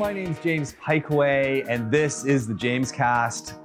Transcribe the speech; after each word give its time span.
my 0.00 0.14
name's 0.14 0.38
James 0.38 0.72
Pikeway, 0.82 1.66
and 1.68 1.92
this 1.92 2.24
is 2.24 2.46
the 2.46 2.54
James 2.54 2.90
Cast. 2.90 3.56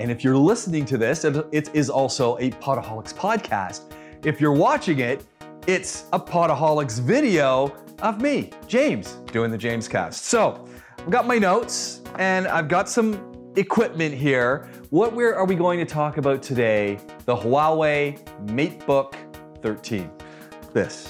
And 0.00 0.10
if 0.10 0.24
you're 0.24 0.36
listening 0.36 0.84
to 0.86 0.98
this, 0.98 1.22
it 1.22 1.70
is 1.72 1.88
also 1.88 2.36
a 2.38 2.50
Podaholics 2.50 3.14
podcast. 3.14 3.92
If 4.24 4.40
you're 4.40 4.50
watching 4.50 4.98
it, 4.98 5.24
it's 5.68 6.06
a 6.12 6.18
Podaholics 6.18 6.98
video 6.98 7.76
of 8.02 8.20
me, 8.20 8.50
James, 8.66 9.12
doing 9.30 9.52
the 9.52 9.56
James 9.56 9.86
Cast. 9.86 10.24
So 10.24 10.66
I've 10.98 11.10
got 11.10 11.28
my 11.28 11.38
notes 11.38 12.02
and 12.18 12.48
I've 12.48 12.66
got 12.66 12.88
some 12.88 13.52
equipment 13.54 14.14
here. 14.14 14.68
What 14.90 15.12
are 15.12 15.46
we 15.46 15.54
going 15.54 15.78
to 15.78 15.86
talk 15.86 16.16
about 16.16 16.42
today? 16.42 16.98
The 17.24 17.36
Huawei 17.36 18.18
MateBook 18.46 19.14
13. 19.62 20.10
This. 20.72 21.08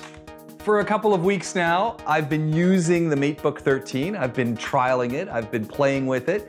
For 0.64 0.80
a 0.80 0.84
couple 0.84 1.12
of 1.12 1.26
weeks 1.26 1.54
now, 1.54 1.98
I've 2.06 2.30
been 2.30 2.50
using 2.50 3.10
the 3.10 3.16
MateBook 3.16 3.60
13. 3.60 4.16
I've 4.16 4.32
been 4.32 4.56
trialing 4.56 5.12
it, 5.12 5.28
I've 5.28 5.50
been 5.50 5.66
playing 5.66 6.06
with 6.06 6.30
it. 6.30 6.48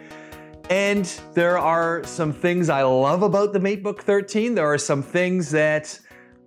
And 0.70 1.03
there 1.34 1.58
are 1.58 2.02
some 2.05 2.31
things 2.31 2.70
I 2.70 2.84
love 2.84 3.23
about 3.23 3.52
the 3.52 3.59
MateBook 3.59 3.99
13. 3.99 4.55
There 4.55 4.72
are 4.72 4.77
some 4.77 5.03
things 5.03 5.52
that 5.52 5.99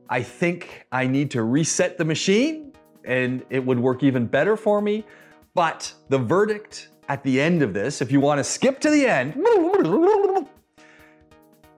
I 0.08 0.22
think 0.22 0.86
I 0.92 1.06
need 1.06 1.30
to 1.32 1.42
reset 1.42 1.98
the 1.98 2.06
machine 2.06 2.72
and 3.04 3.44
it 3.50 3.62
would 3.62 3.78
work 3.78 4.02
even 4.02 4.24
better 4.26 4.56
for 4.56 4.80
me. 4.80 5.04
But 5.52 5.92
the 6.08 6.16
verdict 6.16 6.88
at 7.10 7.22
the 7.22 7.38
end 7.38 7.60
of 7.60 7.74
this, 7.74 8.00
if 8.00 8.10
you 8.10 8.18
want 8.18 8.38
to 8.38 8.44
skip 8.44 8.80
to 8.80 8.90
the 8.90 9.04
end, 9.06 9.34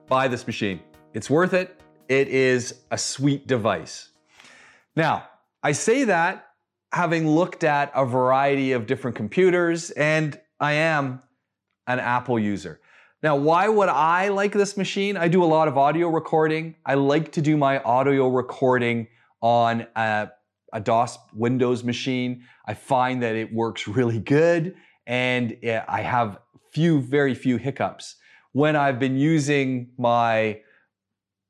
buy 0.07 0.29
this 0.29 0.47
machine. 0.47 0.79
It's 1.13 1.29
worth 1.29 1.53
it. 1.53 1.81
It 2.07 2.29
is 2.29 2.75
a 2.91 2.97
sweet 2.97 3.45
device. 3.45 4.07
Now, 4.95 5.25
I 5.63 5.73
say 5.73 6.05
that 6.05 6.47
having 6.91 7.29
looked 7.29 7.63
at 7.63 7.91
a 7.95 8.05
variety 8.05 8.71
of 8.71 8.87
different 8.87 9.15
computers, 9.15 9.91
and 9.91 10.39
I 10.59 10.73
am 10.73 11.21
an 11.87 11.99
Apple 11.99 12.39
user. 12.39 12.79
Now, 13.21 13.35
why 13.35 13.67
would 13.67 13.89
I 13.89 14.29
like 14.29 14.53
this 14.53 14.75
machine? 14.75 15.15
I 15.15 15.27
do 15.27 15.43
a 15.43 15.45
lot 15.45 15.67
of 15.67 15.77
audio 15.77 16.09
recording. 16.09 16.75
I 16.85 16.95
like 16.95 17.31
to 17.33 17.41
do 17.41 17.55
my 17.55 17.79
audio 17.83 18.27
recording 18.27 19.07
on 19.41 19.85
a, 19.95 20.29
a 20.73 20.79
DOS 20.79 21.19
Windows 21.33 21.83
machine. 21.83 22.43
I 22.65 22.73
find 22.73 23.21
that 23.21 23.35
it 23.35 23.53
works 23.53 23.87
really 23.87 24.19
good 24.19 24.75
and 25.05 25.55
I 25.63 26.01
have 26.01 26.39
few, 26.71 27.01
very 27.01 27.35
few 27.35 27.57
hiccups. 27.57 28.15
When 28.53 28.75
I've 28.75 28.97
been 28.97 29.17
using 29.17 29.91
my 29.97 30.61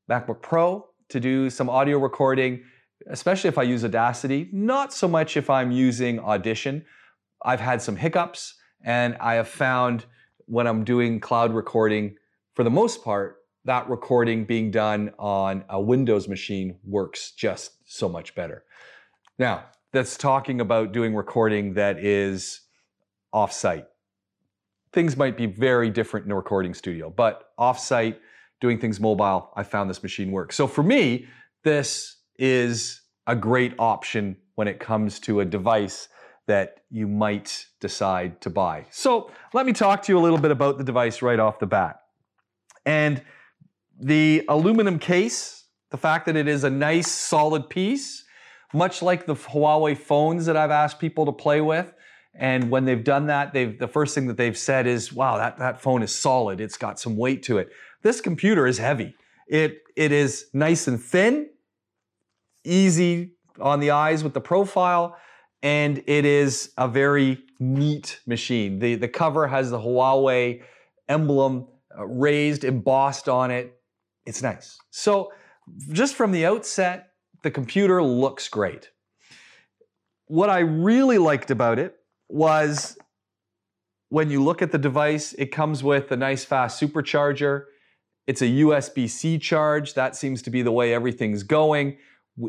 MacBook 0.09 0.42
Pro 0.42 0.88
to 1.09 1.20
do 1.20 1.50
some 1.50 1.70
audio 1.70 1.98
recording, 2.00 2.64
especially 3.08 3.48
if 3.48 3.58
I 3.58 3.64
use 3.64 3.84
Audacity, 3.84 4.50
not 4.52 4.94
so 4.94 5.08
much 5.08 5.38
if 5.38 5.50
I'm 5.50 5.72
using 5.72 6.20
Audition. 6.20 6.86
I've 7.44 7.60
had 7.60 7.82
some 7.82 7.96
hiccups, 7.96 8.56
and 8.84 9.16
I 9.18 9.36
have 9.36 9.48
found 9.48 10.06
when 10.46 10.68
I'm 10.68 10.84
doing 10.84 11.20
cloud 11.20 11.54
recording, 11.54 12.16
for 12.54 12.64
the 12.64 12.70
most 12.70 13.04
part, 13.04 13.38
that 13.66 13.90
recording 13.90 14.46
being 14.46 14.72
done 14.72 15.12
on 15.20 15.64
a 15.70 15.80
Windows 15.80 16.28
machine 16.28 16.78
works 16.84 17.32
just 17.32 17.74
so 17.86 18.10
much 18.10 18.34
better. 18.36 18.64
Now, 19.38 19.66
that's 19.94 20.18
talking 20.18 20.62
about 20.62 20.94
doing 20.94 21.16
recording 21.16 21.74
that 21.76 22.00
is 22.00 22.62
offsite. 23.34 23.86
Things 24.94 25.16
might 25.16 25.38
be 25.38 25.46
very 25.46 25.90
different 25.90 26.26
in 26.26 26.32
a 26.32 26.36
recording 26.36 26.74
studio, 26.74 27.10
but 27.10 27.52
offsite, 27.60 28.18
doing 28.60 28.80
things 28.80 29.00
mobile, 29.00 29.52
I 29.56 29.64
found 29.64 29.90
this 29.90 30.04
machine 30.04 30.32
works. 30.32 30.56
So 30.56 30.68
for 30.68 30.84
me, 30.84 31.28
this 31.64 32.18
is 32.38 33.02
a 33.28 33.36
great 33.36 33.74
option 33.80 34.38
when 34.56 34.68
it 34.68 34.80
comes 34.80 35.20
to 35.20 35.40
a 35.40 35.46
device 35.46 36.08
that 36.48 36.82
you 36.90 37.08
might 37.08 37.68
decide 37.80 38.42
to 38.42 38.50
buy. 38.50 38.86
So 38.90 39.32
let 39.54 39.66
me 39.66 39.73
talk 39.73 40.02
to 40.04 40.12
you 40.12 40.18
a 40.18 40.22
little 40.22 40.38
bit 40.40 40.52
about 40.52 40.78
the 40.78 40.84
device 40.84 41.22
right 41.22 41.40
off 41.40 41.60
the 41.60 41.68
bat. 41.68 42.02
And 42.86 43.22
the 44.00 44.44
aluminum 44.50 45.00
case, 45.00 45.66
the 45.92 45.98
fact 45.98 46.26
that 46.26 46.36
it 46.36 46.48
is 46.48 46.64
a 46.64 46.70
nice 46.70 47.11
solid 47.11 47.70
piece, 47.70 48.26
much 48.73 49.02
like 49.02 49.26
the 49.26 49.36
Huawei 49.36 49.98
phones 49.98 50.45
that 50.48 50.58
I've 50.58 50.72
asked 50.72 51.00
people 51.00 51.26
to 51.26 51.32
play 51.32 51.61
with, 51.61 51.94
and 52.34 52.70
when 52.70 52.86
they've 52.86 53.04
done 53.04 53.28
that, 53.28 53.54
they've 53.54 53.78
the 53.78 53.88
first 53.88 54.16
thing 54.16 54.28
that 54.28 54.38
they've 54.38 54.58
said 54.58 54.88
is, 54.88 55.11
"Wow, 55.11 55.38
that, 55.38 55.58
that 55.58 55.82
phone 55.82 56.02
is 56.02 56.14
solid. 56.14 56.61
It's 56.61 56.78
got 56.78 57.00
some 57.00 57.17
weight 57.17 57.44
to 57.44 57.58
it." 57.58 57.70
This 58.02 58.22
computer 58.22 58.66
is 58.66 58.78
heavy. 58.78 59.16
It 59.48 59.84
it 59.95 60.11
is 60.11 60.48
nice 60.54 60.88
and 60.88 61.02
thin, 61.02 61.50
easy 62.64 63.33
on 63.60 63.80
the 63.80 63.92
eyes 63.92 64.23
with 64.23 64.33
the 64.33 64.42
profile, 64.42 65.17
and 65.61 66.04
it 66.08 66.26
is 66.26 66.72
a 66.77 66.88
very 66.88 67.44
neat 67.60 68.20
machine. 68.26 68.80
The 68.80 68.95
the 68.95 69.08
cover 69.08 69.48
has 69.48 69.70
the 69.70 69.80
Huawei 69.80 70.64
emblem 71.08 71.67
uh, 71.98 72.05
raised, 72.05 72.64
embossed 72.64 73.27
on 73.30 73.52
it. 73.52 73.76
It's 74.26 74.42
nice. 74.42 74.77
So 74.92 75.32
just 75.92 76.16
from 76.16 76.32
the 76.32 76.45
outset, 76.45 77.10
the 77.44 77.52
computer 77.52 78.02
looks 78.04 78.48
great. 78.49 78.89
What 80.28 80.49
I 80.49 80.60
really 80.60 81.17
liked 81.17 81.52
about 81.52 81.80
it 81.80 81.95
was 82.30 82.98
when 84.10 84.30
you 84.30 84.43
look 84.43 84.61
at 84.61 84.72
the 84.72 84.78
device, 84.78 85.33
it 85.33 85.48
comes 85.48 85.83
with 85.83 86.11
a 86.11 86.17
nice 86.17 86.45
fast 86.45 86.82
supercharger. 86.82 87.66
It's 88.28 88.42
a 88.42 88.45
USB 88.45 89.10
C 89.10 89.38
charge. 89.38 89.93
That 89.93 90.16
seems 90.16 90.42
to 90.43 90.49
be 90.49 90.61
the 90.61 90.72
way 90.72 90.93
everything's 90.93 91.43
going. 91.43 91.98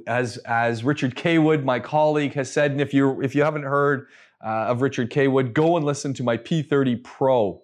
As, 0.07 0.37
as 0.39 0.85
Richard 0.85 1.15
Kaywood, 1.15 1.65
my 1.65 1.81
colleague, 1.81 2.35
has 2.35 2.53
said, 2.53 2.71
and 2.71 2.81
if 2.81 2.95
you, 2.95 3.21
if 3.21 3.35
you 3.35 3.43
haven't 3.43 3.65
heard 3.65 4.07
uh, 4.45 4.67
of 4.69 4.83
Richard 4.83 5.11
Kaywood, 5.11 5.53
go 5.53 5.77
and 5.77 5.85
listen 5.85 6.15
to 6.15 6.23
my 6.23 6.37
P30 6.37 7.03
Pro 7.03 7.63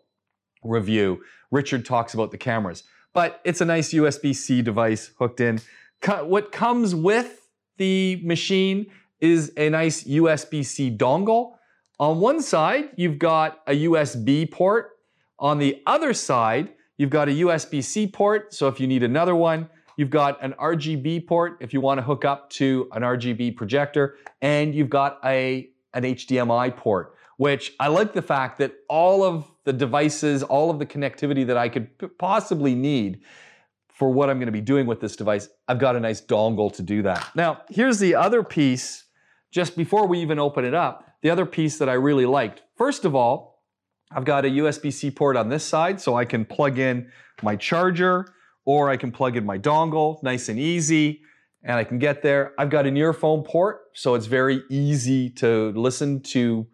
review. 0.62 1.22
Richard 1.50 1.84
talks 1.84 2.14
about 2.14 2.30
the 2.30 2.38
cameras. 2.38 2.84
But 3.14 3.40
it's 3.44 3.60
a 3.60 3.64
nice 3.64 3.92
USB 3.92 4.34
C 4.34 4.62
device 4.62 5.12
hooked 5.18 5.40
in. 5.40 5.60
What 6.06 6.52
comes 6.52 6.94
with 6.94 7.48
the 7.78 8.20
machine 8.24 8.86
is 9.20 9.52
a 9.56 9.70
nice 9.70 10.04
USB 10.04 10.64
C 10.64 10.90
dongle 10.90 11.58
on 12.00 12.20
one 12.20 12.40
side, 12.40 12.90
you've 12.96 13.18
got 13.18 13.60
a 13.66 13.84
USB 13.84 14.50
port. 14.50 14.98
On 15.40 15.58
the 15.58 15.82
other 15.86 16.14
side, 16.14 16.70
you've 16.96 17.10
got 17.10 17.28
a 17.28 17.32
USB 17.32 17.82
C 17.82 18.06
port. 18.06 18.54
So 18.54 18.68
if 18.68 18.78
you 18.78 18.86
need 18.86 19.02
another 19.02 19.34
one, 19.34 19.68
you've 19.98 20.10
got 20.10 20.42
an 20.42 20.54
RGB 20.54 21.26
port 21.26 21.58
if 21.60 21.74
you 21.74 21.82
want 21.82 21.98
to 21.98 22.02
hook 22.02 22.24
up 22.24 22.48
to 22.50 22.88
an 22.92 23.02
RGB 23.02 23.56
projector, 23.56 24.16
and 24.40 24.74
you've 24.74 24.88
got 24.88 25.18
a, 25.24 25.68
an 25.92 26.04
HDMI 26.04 26.74
port, 26.74 27.14
which 27.36 27.74
I 27.80 27.88
like 27.88 28.14
the 28.14 28.22
fact 28.22 28.58
that 28.58 28.72
all 28.88 29.24
of 29.24 29.50
the 29.64 29.72
devices, 29.72 30.42
all 30.44 30.70
of 30.70 30.78
the 30.78 30.86
connectivity 30.86 31.44
that 31.48 31.58
I 31.58 31.68
could 31.68 31.90
possibly 32.16 32.74
need 32.74 33.22
for 33.88 34.10
what 34.10 34.30
I'm 34.30 34.38
going 34.38 34.46
to 34.46 34.52
be 34.52 34.60
doing 34.60 34.86
with 34.86 35.00
this 35.00 35.16
device, 35.16 35.48
I've 35.66 35.80
got 35.80 35.96
a 35.96 36.00
nice 36.00 36.20
dongle 36.20 36.72
to 36.74 36.82
do 36.82 37.02
that. 37.02 37.28
Now, 37.34 37.62
here's 37.68 37.98
the 37.98 38.14
other 38.14 38.44
piece 38.44 39.04
just 39.50 39.76
before 39.76 40.06
we 40.06 40.20
even 40.20 40.38
open 40.38 40.64
it 40.64 40.74
up 40.74 41.04
the 41.20 41.30
other 41.30 41.46
piece 41.46 41.78
that 41.78 41.88
I 41.88 41.94
really 41.94 42.26
liked. 42.26 42.62
First 42.76 43.04
of 43.04 43.16
all, 43.16 43.64
I've 44.12 44.24
got 44.24 44.44
a 44.44 44.48
USB-C 44.48 45.10
port 45.10 45.36
on 45.36 45.48
this 45.48 45.64
side 45.64 46.00
so 46.00 46.14
I 46.14 46.24
can 46.24 46.44
plug 46.44 46.78
in 46.78 47.10
my 47.42 47.56
charger 47.56 48.32
or 48.68 48.90
I 48.90 48.98
can 48.98 49.10
plug 49.10 49.34
in 49.34 49.46
my 49.46 49.56
dongle, 49.56 50.22
nice 50.22 50.50
and 50.50 50.58
easy, 50.58 51.22
and 51.62 51.78
I 51.78 51.84
can 51.84 51.98
get 51.98 52.20
there. 52.20 52.52
I've 52.58 52.68
got 52.68 52.84
an 52.84 52.98
earphone 52.98 53.42
port, 53.42 53.80
so 53.94 54.14
it's 54.14 54.26
very 54.26 54.62
easy 54.68 55.30
to 55.36 55.72
listen 55.74 56.20
to 56.34 56.66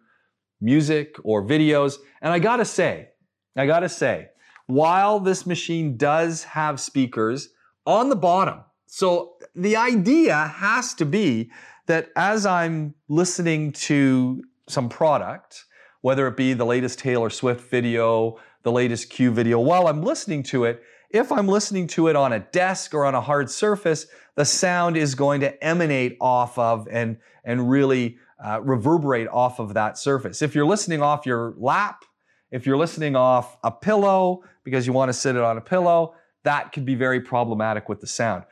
music 0.59 1.15
or 1.23 1.41
videos. 1.41 1.95
And 2.21 2.33
I 2.33 2.39
gotta 2.39 2.65
say, 2.65 3.11
I 3.55 3.65
gotta 3.65 3.87
say, 3.87 4.27
while 4.67 5.21
this 5.21 5.45
machine 5.45 5.95
does 5.95 6.43
have 6.43 6.81
speakers 6.81 7.47
on 7.85 8.09
the 8.09 8.17
bottom, 8.17 8.59
so 8.87 9.37
the 9.55 9.77
idea 9.77 10.35
has 10.35 10.93
to 10.95 11.05
be 11.05 11.49
that 11.85 12.09
as 12.17 12.45
I'm 12.45 12.93
listening 13.07 13.71
to 13.71 14.43
some 14.67 14.89
product, 14.89 15.63
whether 16.01 16.27
it 16.27 16.35
be 16.35 16.51
the 16.51 16.65
latest 16.65 16.99
Taylor 16.99 17.29
Swift 17.29 17.61
video, 17.71 18.37
the 18.63 18.71
latest 18.73 19.09
Q 19.09 19.31
video, 19.31 19.61
while 19.61 19.87
I'm 19.87 20.03
listening 20.03 20.43
to 20.51 20.65
it, 20.65 20.83
if 21.15 21.31
I'm 21.31 21.47
listening 21.47 21.87
to 21.87 22.09
it 22.09 22.15
on 22.15 22.33
a 22.33 22.39
desk 22.39 22.93
or 22.93 23.05
on 23.05 23.15
a 23.15 23.21
hard 23.21 23.49
surface, 23.49 24.07
the 24.35 24.43
sound 24.45 24.97
is 24.97 25.15
going 25.15 25.41
to 25.41 25.63
emanate 25.63 26.17
off 26.19 26.59
of 26.59 26.87
and, 26.91 27.17
and 27.45 27.69
really 27.69 28.17
uh, 28.43 28.59
reverberate 28.61 29.27
off 29.29 29.59
of 29.59 29.73
that 29.75 29.97
surface. 29.97 30.41
If 30.41 30.53
you're 30.53 30.65
listening 30.65 31.01
off 31.01 31.25
your 31.25 31.53
lap, 31.57 32.03
if 32.51 32.65
you're 32.65 32.77
listening 32.77 33.15
off 33.15 33.57
a 33.63 33.71
pillow 33.71 34.43
because 34.63 34.85
you 34.85 34.93
want 34.93 35.09
to 35.09 35.13
sit 35.13 35.35
it 35.35 35.41
on 35.41 35.57
a 35.57 35.61
pillow, 35.61 36.15
that 36.43 36.73
could 36.73 36.85
be 36.85 36.95
very 36.95 37.21
problematic 37.21 37.87
with 37.87 38.01
the 38.01 38.07
sound. 38.07 38.43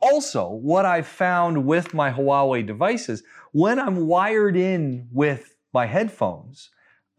Also, 0.00 0.48
what 0.48 0.84
I've 0.84 1.06
found 1.06 1.64
with 1.64 1.94
my 1.94 2.12
Huawei 2.12 2.66
devices, 2.66 3.22
when 3.52 3.78
I'm 3.78 4.06
wired 4.06 4.56
in 4.56 5.08
with 5.10 5.56
my 5.72 5.86
headphones, 5.86 6.70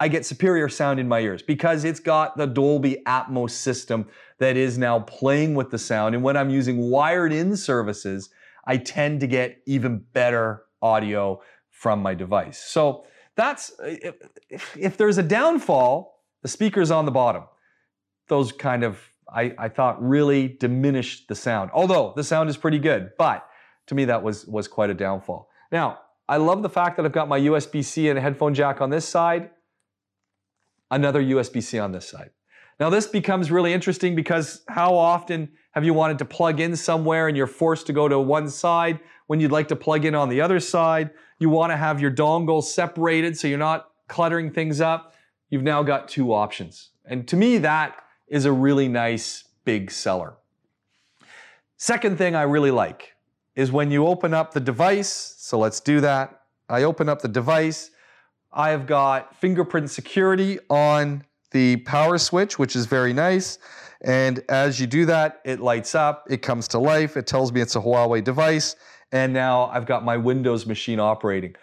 I 0.02 0.08
get 0.08 0.26
superior 0.26 0.68
sound 0.68 1.00
in 1.00 1.08
my 1.08 1.20
ears 1.20 1.44
because 1.44 1.84
it's 1.84 2.00
got 2.00 2.36
the 2.36 2.48
Dolby 2.48 3.04
Atmos 3.06 3.52
system 3.52 4.08
that 4.40 4.58
is 4.58 4.80
now 4.80 5.02
playing 5.02 5.54
with 5.54 5.70
the 5.70 5.78
sound. 5.78 6.16
And 6.16 6.24
when 6.24 6.36
I'm 6.36 6.50
using 6.50 6.90
wired 6.90 7.32
in 7.32 7.56
services, 7.56 8.32
I 8.66 8.78
tend 8.78 9.20
to 9.20 9.28
get 9.28 9.60
even 9.68 10.04
better 10.12 10.64
audio 10.82 11.40
from 11.70 12.02
my 12.02 12.16
device. 12.16 12.58
So 12.58 13.06
That's 13.36 13.74
if, 14.50 14.76
if 14.76 14.98
there's 14.98 15.20
a 15.20 15.24
downfall, 15.24 16.20
the 16.42 16.48
speaker's 16.48 16.90
on 16.90 17.06
the 17.06 17.12
bottom. 17.12 17.44
Those 18.28 18.52
kind 18.52 18.84
of 18.84 19.00
I, 19.32 19.54
I 19.60 19.70
thought 19.70 20.02
really 20.02 20.48
diminished 20.48 21.28
the 21.28 21.36
sound. 21.36 21.70
Although 21.76 22.14
the 22.16 22.24
sound 22.24 22.50
is 22.50 22.58
pretty 22.58 22.80
good, 22.80 23.12
but 23.20 23.48
to 23.86 23.94
me 23.94 24.06
that 24.06 24.24
was 24.24 24.48
was 24.48 24.68
quite 24.68 24.90
a 24.90 24.96
downfall. 24.96 25.48
Now, 25.72 26.00
I 26.28 26.38
love 26.38 26.64
the 26.64 26.70
fact 26.70 26.98
that 26.98 27.06
I've 27.06 27.12
got 27.12 27.28
my 27.28 27.40
USB-C 27.40 28.10
and 28.10 28.18
a 28.18 28.22
headphone 28.22 28.56
jack 28.56 28.82
on 28.82 28.90
this 28.90 29.08
side, 29.08 29.52
another 30.92 31.24
USB-C 31.24 31.80
on 31.80 31.92
this 31.92 32.08
side. 32.08 32.30
Now 32.80 32.90
this 32.90 33.08
becomes 33.08 33.50
really 33.50 33.74
interesting 33.74 34.16
because 34.16 34.64
how 34.68 34.96
often 34.96 35.50
have 35.72 35.86
you 35.86 35.94
wanted 35.94 36.20
to 36.20 36.26
plug 36.26 36.60
in 36.60 36.76
somewhere 36.76 37.28
and 37.28 37.38
you're 37.38 37.48
forced 37.48 37.88
to 37.88 37.94
go 37.94 38.08
to 38.08 38.20
one 38.20 38.50
side 38.50 39.00
when 39.28 39.40
you'd 39.40 39.52
like 39.52 39.68
to 39.70 39.76
plug 39.76 40.06
in 40.06 40.14
on 40.14 40.30
the 40.30 40.42
other 40.42 40.60
side? 40.60 41.12
You 41.40 41.50
want 41.50 41.72
to 41.72 41.78
have 41.78 42.02
your 42.02 42.12
dongles 42.12 42.66
separated 42.66 43.38
so 43.38 43.48
you're 43.48 43.58
not 43.58 43.90
cluttering 44.08 44.52
things 44.52 44.82
up. 44.82 45.16
You've 45.50 45.64
now 45.64 45.84
got 45.84 46.08
two 46.08 46.34
options. 46.34 46.90
And 47.06 47.28
to 47.30 47.36
me, 47.36 47.58
that 47.60 47.96
is 48.28 48.46
a 48.46 48.52
really 48.52 48.88
nice 48.88 49.46
big 49.64 49.92
seller. 49.92 50.34
Second 51.78 52.18
thing 52.18 52.36
I 52.36 52.44
really 52.44 52.72
like 52.72 53.14
is 53.56 53.72
when 53.72 53.92
you 53.92 54.08
open 54.08 54.34
up 54.34 54.54
the 54.54 54.60
device. 54.60 55.36
So 55.38 55.58
let's 55.58 55.80
do 55.80 56.00
that. 56.02 56.42
I 56.70 56.84
open 56.84 57.10
up 57.10 57.22
the 57.22 57.28
device. 57.28 57.92
I 58.54 58.72
have 58.72 58.86
got 58.86 59.36
fingerprint 59.38 59.90
security 59.90 60.60
on 60.70 61.24
the 61.52 61.78
power 61.78 62.18
switch, 62.18 62.60
which 62.60 62.76
is 62.76 62.86
very 62.86 63.14
nice. 63.14 63.60
And 64.02 64.44
as 64.50 64.80
you 64.80 64.88
do 64.88 65.06
that, 65.06 65.42
it 65.46 65.60
lights 65.60 65.96
up, 65.96 66.26
it 66.30 66.42
comes 66.42 66.68
to 66.70 66.80
life, 66.80 67.16
it 67.16 67.28
tells 67.28 67.52
me 67.52 67.62
it's 67.62 67.76
a 67.76 67.80
Huawei 67.80 68.24
device, 68.24 68.76
and 69.12 69.32
now 69.32 69.66
I've 69.66 69.86
got 69.86 70.04
my 70.04 70.18
Windows 70.18 70.66
machine 70.66 71.00
operating. 71.00 71.56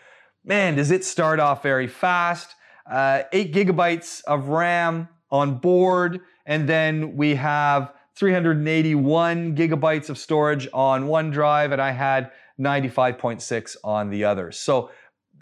Man, 0.44 0.76
does 0.76 0.90
it 0.90 1.04
start 1.04 1.40
off 1.40 1.62
very 1.62 1.88
fast. 1.88 2.54
Uh, 2.90 3.24
eight 3.32 3.52
gigabytes 3.52 4.22
of 4.24 4.48
RAM 4.48 5.08
on 5.30 5.56
board, 5.56 6.20
and 6.46 6.68
then 6.68 7.16
we 7.16 7.34
have 7.34 7.92
381 8.14 9.54
gigabytes 9.54 10.08
of 10.08 10.16
storage 10.16 10.68
on 10.72 11.06
one 11.06 11.30
drive, 11.30 11.72
and 11.72 11.82
I 11.82 11.90
had 11.90 12.30
95.6 12.58 13.76
on 13.84 14.10
the 14.10 14.24
other. 14.24 14.50
So 14.52 14.90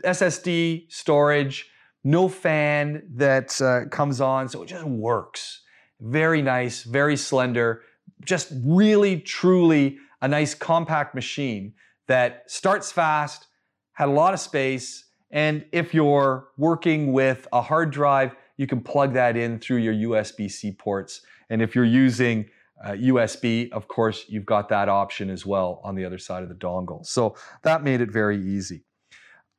SSD 0.04 0.90
storage, 0.93 1.69
no 2.04 2.28
fan 2.28 3.02
that 3.14 3.60
uh, 3.60 3.88
comes 3.88 4.20
on, 4.20 4.48
so 4.48 4.62
it 4.62 4.66
just 4.66 4.84
works. 4.84 5.62
Very 6.00 6.43
nice, 6.43 6.82
very 6.82 7.16
slender, 7.16 7.82
just 8.25 8.52
really, 8.64 9.20
truly 9.20 9.98
a 10.22 10.28
nice 10.28 10.54
compact 10.54 11.14
machine 11.14 11.75
that 12.06 12.44
starts 12.46 12.93
fast, 12.93 13.46
had 13.93 14.08
a 14.08 14.12
lot 14.12 14.34
of 14.34 14.40
space, 14.40 15.06
and 15.31 15.64
if 15.72 15.93
you're 15.93 16.48
working 16.56 17.12
with 17.12 17.48
a 17.52 17.60
hard 17.60 17.90
drive, 17.90 18.37
you 18.56 18.66
can 18.66 18.81
plug 18.81 19.12
that 19.14 19.37
in 19.37 19.58
through 19.58 19.78
your 19.78 19.94
USB 19.94 20.50
C 20.50 20.72
ports. 20.72 21.20
And 21.50 21.60
if 21.60 21.75
you're 21.75 21.84
using 21.84 22.48
uh, 22.84 22.93
USB, 22.93 23.70
of 23.72 23.88
course, 23.88 24.25
you've 24.28 24.46
got 24.46 24.69
that 24.69 24.88
option 24.88 25.31
as 25.31 25.44
well 25.44 25.81
on 25.82 25.94
the 25.94 26.04
other 26.04 26.19
side 26.19 26.43
of 26.43 26.48
the 26.48 26.54
dongle. 26.54 27.04
So 27.04 27.37
that 27.62 27.82
made 27.82 28.00
it 28.00 28.10
very 28.10 28.40
easy. 28.40 28.86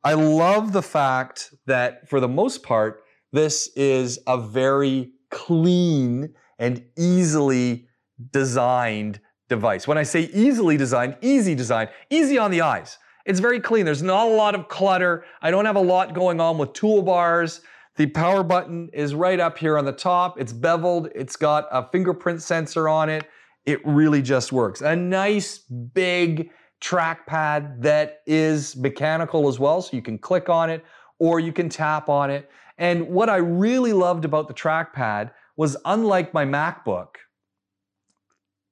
I 0.03 0.13
love 0.13 0.73
the 0.73 0.81
fact 0.81 1.53
that 1.65 2.07
for 2.09 2.19
the 2.19 2.27
most 2.27 2.63
part, 2.63 3.03
this 3.31 3.69
is 3.75 4.19
a 4.27 4.39
very 4.39 5.11
clean 5.29 6.33
and 6.59 6.83
easily 6.97 7.87
designed 8.31 9.19
device. 9.49 9.87
When 9.87 9.97
I 9.97 10.03
say 10.03 10.29
easily 10.33 10.77
designed, 10.77 11.17
easy 11.21 11.55
design, 11.55 11.89
easy 12.09 12.37
on 12.37 12.51
the 12.51 12.61
eyes. 12.61 12.97
It's 13.25 13.39
very 13.39 13.59
clean. 13.59 13.85
There's 13.85 14.03
not 14.03 14.27
a 14.27 14.31
lot 14.31 14.55
of 14.55 14.69
clutter. 14.69 15.25
I 15.41 15.51
don't 15.51 15.65
have 15.65 15.75
a 15.75 15.81
lot 15.81 16.13
going 16.13 16.39
on 16.39 16.57
with 16.57 16.73
toolbars. 16.73 17.61
The 17.97 18.07
power 18.07 18.43
button 18.43 18.89
is 18.93 19.13
right 19.13 19.39
up 19.39 19.57
here 19.57 19.77
on 19.77 19.83
the 19.83 19.91
top. 19.91 20.39
It's 20.39 20.53
beveled. 20.53 21.09
It's 21.13 21.35
got 21.35 21.67
a 21.71 21.87
fingerprint 21.89 22.41
sensor 22.41 22.87
on 22.87 23.09
it. 23.09 23.25
It 23.65 23.85
really 23.85 24.21
just 24.21 24.53
works. 24.53 24.81
A 24.81 24.95
nice 24.95 25.57
big 25.57 26.49
trackpad 26.81 27.81
that 27.81 28.21
is 28.25 28.75
mechanical 28.75 29.47
as 29.47 29.59
well. 29.59 29.81
So 29.81 29.95
you 29.95 30.01
can 30.01 30.17
click 30.17 30.49
on 30.49 30.69
it 30.69 30.85
or 31.19 31.39
you 31.39 31.51
can 31.51 31.69
tap 31.69 32.09
on 32.09 32.29
it. 32.29 32.49
And 32.77 33.07
what 33.07 33.29
I 33.29 33.37
really 33.37 33.93
loved 33.93 34.25
about 34.25 34.47
the 34.47 34.53
trackpad 34.53 35.31
was 35.55 35.75
unlike 35.85 36.33
my 36.33 36.45
MacBook, 36.45 37.15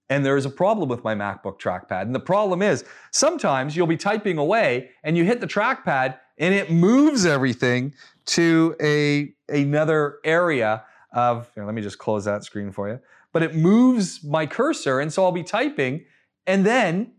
and 0.09 0.23
there 0.25 0.37
is 0.37 0.45
a 0.45 0.49
problem 0.49 0.87
with 0.87 1.03
my 1.03 1.15
MacBook 1.15 1.59
trackpad. 1.59 2.03
And 2.03 2.13
the 2.13 2.19
problem 2.19 2.61
is 2.61 2.85
sometimes 3.11 3.75
you'll 3.75 3.87
be 3.87 3.97
typing 3.97 4.37
away 4.37 4.91
and 5.03 5.17
you 5.17 5.23
hit 5.23 5.41
the 5.41 5.47
trackpad 5.47 6.19
and 6.37 6.53
it 6.53 6.71
moves 6.71 7.25
everything 7.25 7.93
to 8.25 8.75
a 8.81 9.33
another 9.49 10.19
area 10.23 10.83
of 11.11 11.49
let 11.55 11.73
me 11.73 11.81
just 11.81 11.97
close 11.97 12.25
that 12.25 12.43
screen 12.43 12.71
for 12.71 12.87
you. 12.87 12.99
But 13.31 13.41
it 13.41 13.55
moves 13.55 14.23
my 14.23 14.45
cursor 14.45 14.99
and 14.99 15.11
so 15.11 15.23
I'll 15.23 15.31
be 15.31 15.43
typing 15.43 16.05
and 16.45 16.65
then 16.65 17.13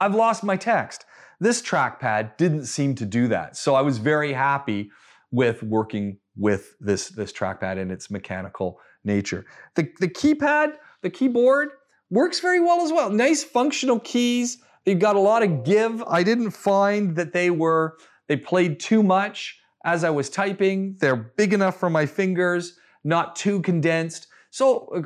I've 0.00 0.14
lost 0.14 0.44
my 0.44 0.56
text. 0.56 1.04
This 1.40 1.62
trackpad 1.62 2.36
didn't 2.36 2.66
seem 2.66 2.94
to 2.96 3.06
do 3.06 3.28
that. 3.28 3.56
So 3.56 3.74
I 3.74 3.82
was 3.82 3.98
very 3.98 4.32
happy 4.32 4.90
with 5.30 5.62
working 5.62 6.18
with 6.36 6.74
this, 6.80 7.08
this 7.08 7.32
trackpad 7.32 7.78
and 7.78 7.90
its 7.90 8.10
mechanical 8.10 8.78
nature. 9.04 9.44
The, 9.74 9.90
the 10.00 10.08
keypad, 10.08 10.74
the 11.02 11.10
keyboard 11.10 11.70
works 12.10 12.40
very 12.40 12.60
well 12.60 12.82
as 12.82 12.92
well. 12.92 13.10
Nice 13.10 13.44
functional 13.44 14.00
keys. 14.00 14.58
They've 14.84 14.98
got 14.98 15.16
a 15.16 15.20
lot 15.20 15.42
of 15.42 15.64
give. 15.64 16.02
I 16.04 16.22
didn't 16.22 16.50
find 16.50 17.16
that 17.16 17.32
they 17.32 17.50
were, 17.50 17.96
they 18.28 18.36
played 18.36 18.78
too 18.80 19.02
much 19.02 19.58
as 19.84 20.04
I 20.04 20.10
was 20.10 20.30
typing. 20.30 20.96
They're 21.00 21.16
big 21.16 21.52
enough 21.52 21.78
for 21.78 21.90
my 21.90 22.06
fingers, 22.06 22.78
not 23.02 23.36
too 23.36 23.60
condensed. 23.60 24.28
So 24.50 24.88
uh, 24.94 25.02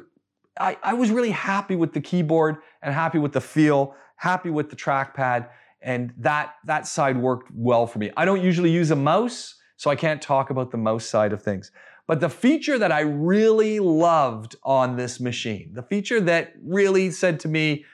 I, 0.61 0.77
I 0.83 0.95
was 0.95 1.11
really 1.11 1.31
happy 1.31 1.77
with 1.77 1.93
the 1.93 2.01
keyboard 2.01 2.57
and 2.83 2.95
happy 2.95 3.19
with 3.19 3.33
the 3.33 3.41
feel, 3.41 3.95
happy 4.19 4.51
with 4.51 4.69
the 4.69 4.77
trackpad, 4.77 5.49
and 5.81 6.13
that, 6.19 6.55
that 6.65 6.87
side 6.87 7.17
worked 7.17 7.51
well 7.55 7.87
for 7.87 7.99
me. 7.99 8.11
I 8.17 8.25
don't 8.25 8.43
usually 8.43 8.71
use 8.71 8.91
a 8.91 8.97
mouse, 8.97 9.55
so 9.77 9.91
I 9.91 9.97
can't 9.97 10.21
talk 10.21 10.51
about 10.51 10.71
the 10.71 10.77
mouse 10.77 11.07
side 11.07 11.33
of 11.33 11.43
things. 11.43 11.71
But 12.07 12.21
the 12.21 12.29
feature 12.29 12.79
that 12.79 12.91
I 12.91 13.01
really 13.01 13.81
loved 13.81 14.57
on 14.63 14.97
this 14.97 15.21
machine, 15.21 15.71
the 15.75 15.83
feature 15.83 16.21
that 16.23 16.55
really 16.63 17.11
said 17.11 17.41
to 17.41 17.49
me, 17.49 17.85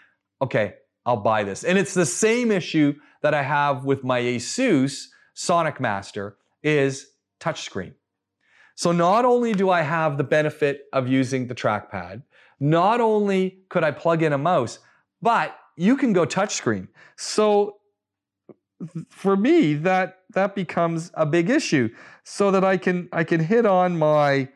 okay, 0.41 0.75
I'll 1.05 1.19
buy 1.19 1.45
this. 1.45 1.65
And 1.65 1.79
it's 1.79 1.95
the 1.95 2.07
same 2.07 2.51
issue 2.51 2.95
that 3.23 3.35
I 3.35 3.43
have 3.43 3.85
with 3.85 4.03
my 4.03 4.21
Asus 4.21 5.09
Sonic 5.35 5.81
Master 5.81 6.37
is 6.63 7.09
touchscreen. 7.41 7.95
So 8.77 8.93
not 8.93 9.25
only 9.25 9.53
do 9.53 9.69
I 9.69 9.83
have 9.83 10.17
the 10.17 10.25
benefit 10.25 10.83
of 10.93 11.07
using 11.07 11.47
the 11.47 11.55
trackpad, 11.55 12.23
not 12.59 13.01
only 13.01 13.59
could 13.69 13.85
I 13.85 13.91
plug 13.91 14.23
in 14.23 14.33
a 14.33 14.39
mouse, 14.39 14.79
but 15.21 15.57
you 15.77 15.97
can 15.97 16.13
go 16.13 16.25
touchscreen. 16.25 16.89
So 17.17 17.77
for 19.09 19.37
me, 19.37 19.75
that 19.75 20.19
that 20.35 20.55
becomes 20.55 21.11
a 21.15 21.27
big 21.27 21.51
issue. 21.51 21.89
So 22.25 22.51
that 22.51 22.65
I 22.65 22.77
can 22.77 23.09
I 23.13 23.25
can 23.25 23.41
hit 23.41 23.67
on 23.67 23.99
my 23.99 24.49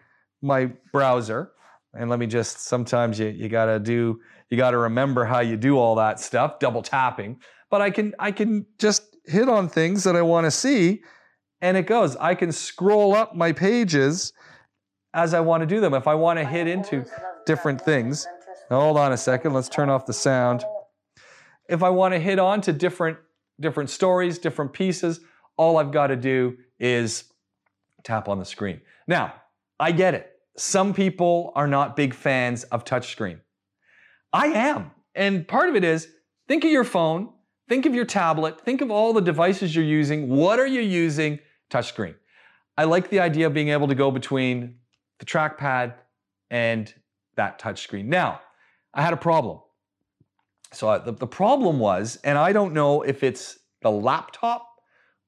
my 0.42 0.70
browser, 0.92 1.52
and 1.94 2.08
let 2.10 2.18
me 2.18 2.26
just 2.26 2.60
sometimes 2.60 3.18
you, 3.18 3.28
you 3.28 3.48
gotta 3.48 3.78
do 3.78 4.20
you 4.50 4.56
gotta 4.56 4.78
remember 4.78 5.24
how 5.24 5.40
you 5.40 5.56
do 5.56 5.78
all 5.78 5.94
that 5.96 6.20
stuff, 6.20 6.58
double 6.58 6.82
tapping. 6.82 7.40
But 7.70 7.82
I 7.82 7.90
can 7.90 8.14
I 8.18 8.32
can 8.32 8.66
just 8.78 9.16
hit 9.24 9.48
on 9.48 9.68
things 9.68 10.04
that 10.04 10.16
I 10.16 10.22
want 10.22 10.46
to 10.46 10.50
see, 10.50 11.02
and 11.60 11.76
it 11.76 11.86
goes. 11.86 12.16
I 12.16 12.34
can 12.34 12.52
scroll 12.52 13.14
up 13.14 13.34
my 13.34 13.52
pages 13.52 14.32
as 15.14 15.34
I 15.34 15.40
want 15.40 15.62
to 15.62 15.66
do 15.66 15.80
them. 15.80 15.94
If 15.94 16.06
I 16.06 16.14
want 16.14 16.38
to 16.38 16.44
hit 16.44 16.66
into 16.66 17.04
different 17.46 17.80
things. 17.80 18.26
Hold 18.70 18.98
on 18.98 19.12
a 19.12 19.16
second. 19.16 19.54
Let's 19.54 19.70
turn 19.70 19.88
off 19.88 20.04
the 20.04 20.12
sound. 20.12 20.62
If 21.68 21.82
I 21.82 21.90
want 21.90 22.14
to 22.14 22.20
hit 22.20 22.38
on 22.38 22.60
to 22.62 22.72
different 22.72 23.18
different 23.60 23.90
stories, 23.90 24.38
different 24.38 24.72
pieces, 24.72 25.20
all 25.56 25.78
I've 25.78 25.92
got 25.92 26.08
to 26.08 26.16
do 26.16 26.56
is 26.78 27.24
tap 28.04 28.28
on 28.28 28.38
the 28.38 28.44
screen. 28.44 28.80
Now, 29.06 29.34
I 29.80 29.92
get 29.92 30.14
it. 30.14 30.30
Some 30.56 30.94
people 30.94 31.52
are 31.54 31.66
not 31.66 31.96
big 31.96 32.14
fans 32.14 32.64
of 32.64 32.84
touchscreen. 32.84 33.40
I 34.32 34.48
am. 34.48 34.90
And 35.14 35.46
part 35.46 35.68
of 35.68 35.76
it 35.76 35.84
is 35.84 36.08
think 36.46 36.64
of 36.64 36.70
your 36.70 36.84
phone, 36.84 37.30
think 37.68 37.86
of 37.86 37.94
your 37.94 38.04
tablet, 38.04 38.60
think 38.60 38.80
of 38.80 38.90
all 38.90 39.12
the 39.12 39.20
devices 39.20 39.74
you're 39.74 39.84
using. 39.84 40.28
What 40.28 40.58
are 40.58 40.66
you 40.66 40.80
using? 40.80 41.38
Touchscreen. 41.70 42.14
I 42.76 42.84
like 42.84 43.10
the 43.10 43.20
idea 43.20 43.46
of 43.46 43.54
being 43.54 43.70
able 43.70 43.88
to 43.88 43.94
go 43.94 44.10
between 44.10 44.76
the 45.18 45.26
trackpad 45.26 45.94
and 46.50 46.92
that 47.36 47.60
touchscreen. 47.60 48.04
Now, 48.04 48.40
I 48.94 49.02
had 49.02 49.12
a 49.12 49.16
problem. 49.16 49.60
So 50.72 50.88
uh, 50.88 50.98
the, 50.98 51.12
the 51.12 51.26
problem 51.26 51.78
was, 51.78 52.18
and 52.24 52.36
I 52.36 52.52
don't 52.52 52.74
know 52.74 53.02
if 53.02 53.22
it's 53.22 53.58
the 53.82 53.90
laptop 53.90 54.66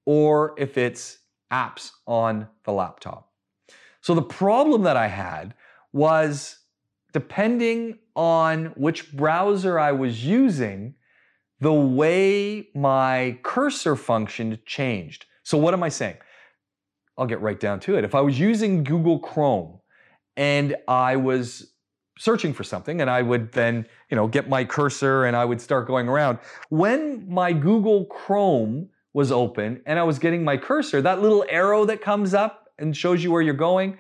or 0.05 0.55
if 0.59 0.77
it's 0.77 1.19
apps 1.53 1.93
on 2.07 2.47
the 2.65 2.73
laptop. 2.73 3.31
So 4.01 4.15
the 4.15 4.23
problem 4.23 4.83
that 4.83 4.97
I 4.97 5.09
had 5.09 5.55
was 5.93 6.59
depending 7.13 7.99
on 8.15 8.67
which 8.77 9.13
browser 9.13 9.79
I 9.79 9.93
was 9.93 10.25
using, 10.25 10.95
the 11.61 11.73
way 11.73 12.69
my 12.75 13.39
cursor 13.43 13.97
function 13.97 14.59
changed. 14.65 15.27
So 15.43 15.59
what 15.59 15.75
am 15.75 15.83
I 15.83 15.89
saying? 15.89 16.17
I'll 17.19 17.27
get 17.27 17.41
right 17.41 17.59
down 17.59 17.81
to 17.81 17.97
it. 17.97 18.05
If 18.05 18.15
I 18.15 18.21
was 18.21 18.39
using 18.39 18.85
Google 18.85 19.19
Chrome 19.19 19.81
and 20.37 20.77
I 20.89 21.17
was 21.17 21.73
searching 22.21 22.53
for 22.53 22.65
something 22.65 23.01
and 23.01 23.09
I 23.09 23.23
would 23.23 23.51
then, 23.53 23.87
you 24.11 24.15
know, 24.15 24.29
get 24.29 24.47
my 24.47 24.63
cursor 24.63 25.25
and 25.25 25.35
I 25.35 25.47
would 25.47 25.59
start 25.59 25.87
going 25.87 26.07
around. 26.07 26.39
When 26.69 27.27
my 27.27 27.55
Google 27.55 28.05
Chrome 28.05 28.91
was 29.15 29.33
open 29.33 29.81
and 29.87 29.99
I 29.99 30.03
was 30.03 30.19
getting 30.19 30.45
my 30.45 30.59
cursor, 30.59 31.01
that 31.01 31.23
little 31.23 31.47
arrow 31.49 31.87
that 31.87 32.03
comes 32.03 32.35
up 32.35 32.69
and 32.79 32.95
shows 32.95 33.25
you 33.25 33.33
where 33.33 33.41
you're 33.41 33.55
going, 33.55 33.97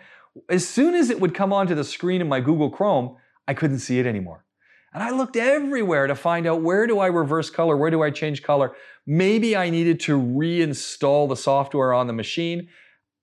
as 0.50 0.68
soon 0.68 0.94
as 0.94 1.08
it 1.08 1.18
would 1.18 1.34
come 1.34 1.50
onto 1.50 1.74
the 1.74 1.82
screen 1.82 2.20
in 2.20 2.28
my 2.28 2.40
Google 2.40 2.68
Chrome, 2.68 3.16
I 3.48 3.54
couldn't 3.54 3.78
see 3.78 3.98
it 3.98 4.04
anymore. 4.04 4.44
And 4.92 5.02
I 5.02 5.10
looked 5.10 5.36
everywhere 5.36 6.06
to 6.06 6.14
find 6.14 6.46
out 6.46 6.60
where 6.60 6.86
do 6.86 6.98
I 6.98 7.06
reverse 7.06 7.48
color? 7.48 7.74
Where 7.74 7.90
do 7.90 8.02
I 8.02 8.10
change 8.10 8.42
color? 8.42 8.76
Maybe 9.06 9.56
I 9.56 9.70
needed 9.70 9.98
to 10.00 10.20
reinstall 10.20 11.26
the 11.26 11.36
software 11.36 11.94
on 11.94 12.06
the 12.06 12.12
machine. 12.12 12.68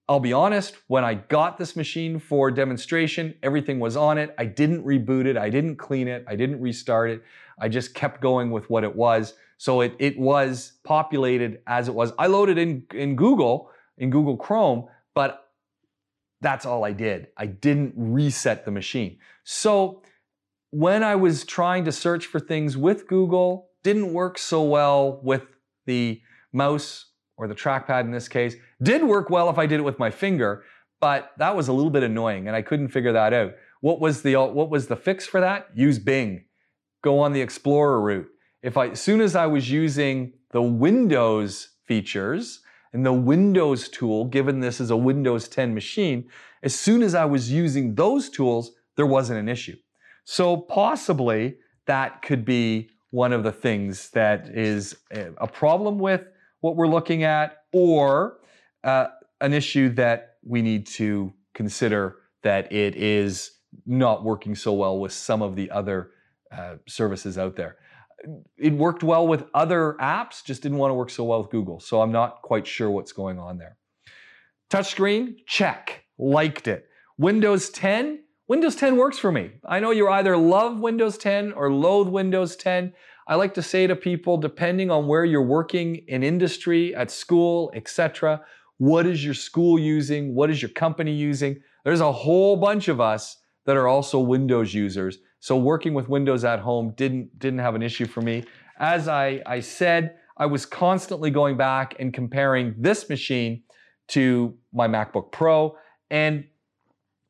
I'll 0.10 0.22
be 0.22 0.32
honest, 0.32 0.78
when 0.88 1.04
I 1.04 1.16
got 1.16 1.58
this 1.58 1.76
machine 1.76 2.18
for 2.20 2.50
demonstration, 2.50 3.36
everything 3.44 3.80
was 3.80 3.98
on 3.98 4.18
it. 4.18 4.34
I 4.38 4.46
didn't 4.46 4.86
reboot 4.86 5.26
it. 5.26 5.36
I 5.36 5.50
didn't 5.50 5.76
clean 5.76 6.08
it. 6.08 6.24
I 6.28 6.36
didn't 6.36 6.62
restart 6.62 7.10
it. 7.10 7.24
I 7.60 7.68
just 7.68 7.94
kept 7.94 8.22
going 8.22 8.50
with 8.50 8.70
what 8.70 8.86
it 8.86 8.96
was. 8.96 9.34
So 9.58 9.82
it, 9.82 9.96
it 10.00 10.18
was 10.18 10.74
populated 10.86 11.60
as 11.68 11.90
it 11.90 11.94
was. 11.94 12.14
I 12.18 12.28
loaded 12.28 12.58
in, 12.58 12.86
in 12.94 13.18
Google, 13.18 13.70
in 13.98 14.10
Google 14.10 14.38
Chrome, 14.38 14.88
but 15.14 15.52
that's 16.40 16.66
all 16.66 16.86
I 16.86 16.94
did. 16.94 17.28
I 17.36 17.48
didn't 17.48 17.94
reset 17.98 18.64
the 18.64 18.72
machine. 18.72 19.18
So 19.44 20.04
when 20.70 21.04
I 21.04 21.16
was 21.16 21.44
trying 21.44 21.84
to 21.86 21.92
search 21.92 22.28
for 22.28 22.40
things 22.40 22.78
with 22.78 23.08
Google, 23.08 23.72
didn't 23.84 24.14
work 24.14 24.38
so 24.38 24.64
well 24.64 25.20
with 25.24 25.44
the 25.86 26.22
mouse 26.54 27.06
or 27.36 27.48
the 27.48 27.56
trackpad 27.56 28.02
in 28.02 28.12
this 28.12 28.28
case. 28.28 28.56
Did 28.82 29.04
work 29.04 29.30
well 29.30 29.50
if 29.50 29.58
I 29.58 29.66
did 29.66 29.80
it 29.80 29.84
with 29.84 30.00
my 30.00 30.12
finger, 30.12 30.64
but 31.00 31.32
that 31.38 31.56
was 31.56 31.68
a 31.68 31.74
little 31.74 31.92
bit 31.92 32.04
annoying 32.04 32.48
and 32.48 32.56
I 32.56 32.62
couldn't 32.62 32.90
figure 32.90 33.14
that 33.14 33.34
out. 33.34 33.54
What 33.82 34.00
was 34.00 34.22
the 34.22 34.36
what 34.36 34.70
was 34.70 34.88
the 34.88 34.96
fix 34.96 35.26
for 35.26 35.40
that? 35.40 35.68
Use 35.76 36.00
Bing. 36.00 36.46
Go 37.04 37.20
on 37.20 37.34
the 37.34 37.42
Explorer 37.42 38.02
route. 38.02 38.28
If 38.62 38.78
I 38.78 38.90
as 38.90 39.02
soon 39.02 39.22
as 39.22 39.36
I 39.36 39.46
was 39.48 39.70
using 39.70 40.34
the 40.52 40.62
Windows 40.62 41.70
features 41.86 42.62
and 42.94 43.06
the 43.06 43.14
Windows 43.14 43.90
tool, 43.90 44.26
given 44.26 44.60
this 44.60 44.80
is 44.80 44.90
a 44.90 44.98
Windows 44.98 45.48
10 45.48 45.74
machine, 45.74 46.30
as 46.64 46.74
soon 46.74 47.04
as 47.04 47.14
I 47.14 47.26
was 47.26 47.52
using 47.52 47.96
those 47.96 48.30
tools, 48.30 48.72
there 48.96 49.06
wasn't 49.06 49.40
an 49.40 49.50
issue. 49.50 49.76
So 50.24 50.58
possibly 50.58 51.58
that 51.86 52.22
could 52.22 52.46
be 52.46 52.90
one 53.12 53.34
of 53.34 53.44
the 53.44 53.52
things 53.52 54.10
that 54.12 54.50
is 54.50 54.96
a 55.12 55.48
problem 55.48 56.00
with 56.00 56.26
what 56.62 56.76
we're 56.76 56.88
looking 56.88 57.24
at, 57.24 57.58
or 57.72 58.38
uh, 58.84 59.08
an 59.42 59.54
issue 59.54 59.90
that 59.90 60.36
we 60.44 60.62
need 60.62 60.88
to 60.88 61.34
consider 61.54 62.18
that 62.44 62.72
it 62.72 62.96
is 62.96 63.52
not 63.86 64.24
working 64.24 64.56
so 64.56 64.74
well 64.74 65.00
with 65.00 65.12
some 65.12 65.42
of 65.42 65.56
the 65.56 65.70
other 65.72 66.12
uh, 66.52 66.76
services 66.88 67.38
out 67.38 67.56
there. 67.56 67.78
It 68.58 68.74
worked 68.74 69.04
well 69.04 69.28
with 69.28 69.46
other 69.54 69.96
apps, 70.00 70.44
just 70.44 70.64
didn't 70.64 70.78
want 70.78 70.92
to 70.92 70.96
work 70.96 71.10
so 71.10 71.24
well 71.24 71.42
with 71.42 71.52
Google. 71.52 71.80
So 71.80 72.02
I'm 72.02 72.12
not 72.12 72.42
quite 72.42 72.66
sure 72.66 72.90
what's 72.90 73.12
going 73.12 73.38
on 73.38 73.58
there. 73.58 73.78
Touchscreen, 74.70 75.36
check, 75.46 76.06
liked 76.18 76.68
it. 76.68 76.88
Windows 77.18 77.70
10, 77.70 78.24
Windows 78.48 78.76
10 78.76 78.96
works 78.96 79.20
for 79.20 79.32
me. 79.32 79.52
I 79.66 79.80
know 79.80 79.92
you 79.92 80.08
either 80.10 80.38
love 80.38 80.80
Windows 80.80 81.18
10 81.18 81.54
or 81.54 81.72
loathe 81.72 82.08
Windows 82.08 82.56
10. 82.56 82.94
I 83.28 83.36
like 83.36 83.54
to 83.56 83.62
say 83.62 83.88
to 83.88 83.96
people, 83.96 84.38
depending 84.38 84.90
on 84.90 85.08
where 85.08 85.26
you're 85.26 85.42
working 85.42 85.98
in 86.08 86.24
industry, 86.24 86.96
at 86.96 87.12
school, 87.12 87.72
etc., 87.76 88.42
what 88.78 89.06
is 89.06 89.24
your 89.24 89.34
school 89.34 89.80
using? 89.80 90.36
What 90.36 90.50
is 90.50 90.62
your 90.62 90.70
company 90.70 91.12
using? 91.12 91.62
There's 91.84 92.02
a 92.02 92.12
whole 92.12 92.56
bunch 92.58 92.88
of 92.88 93.02
us 93.02 93.38
that 93.66 93.76
are 93.76 93.88
also 93.88 94.20
Windows 94.20 94.74
users. 94.74 95.20
So 95.40 95.58
working 95.58 95.94
with 95.94 96.10
Windows 96.10 96.44
at 96.44 96.60
home 96.60 96.94
didn't, 96.96 97.38
didn't 97.40 97.60
have 97.60 97.76
an 97.76 97.84
issue 97.84 98.06
for 98.06 98.22
me. 98.22 98.44
As 98.80 99.08
I, 99.08 99.42
I 99.46 99.60
said, 99.60 100.16
I 100.38 100.46
was 100.46 100.66
constantly 100.66 101.32
going 101.32 101.58
back 101.58 101.96
and 102.00 102.14
comparing 102.14 102.76
this 102.78 103.10
machine 103.10 103.64
to 104.10 104.56
my 104.74 104.88
MacBook 104.88 105.32
Pro. 105.32 105.78
And 106.10 106.46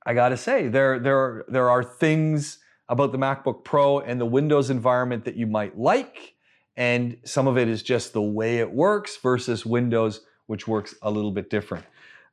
I 0.05 0.13
gotta 0.13 0.37
say, 0.37 0.67
there, 0.67 0.99
there, 0.99 1.45
there 1.47 1.69
are 1.69 1.83
things 1.83 2.59
about 2.89 3.11
the 3.11 3.17
MacBook 3.17 3.63
Pro 3.63 3.99
and 3.99 4.19
the 4.19 4.25
Windows 4.25 4.69
environment 4.69 5.25
that 5.25 5.35
you 5.35 5.47
might 5.47 5.77
like. 5.77 6.35
And 6.75 7.17
some 7.25 7.47
of 7.47 7.57
it 7.57 7.67
is 7.67 7.81
just 7.81 8.13
the 8.13 8.21
way 8.21 8.59
it 8.59 8.71
works 8.71 9.17
versus 9.17 9.65
Windows, 9.65 10.21
which 10.47 10.67
works 10.67 10.95
a 11.01 11.11
little 11.11 11.31
bit 11.31 11.49
different. 11.49 11.85